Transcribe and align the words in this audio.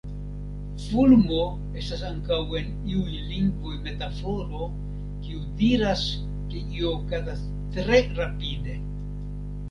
Fulmo 0.83 1.41
estas 1.81 1.99
ankaŭ 2.05 2.37
en 2.59 2.71
iuj 2.93 3.19
lingvoj 3.33 3.73
metaforo, 3.87 4.69
kiu 5.25 5.41
diras 5.59 6.01
ke 6.53 6.63
io 6.79 6.87
okazas 7.03 7.43
tre 7.77 8.01
rapide. 8.21 8.79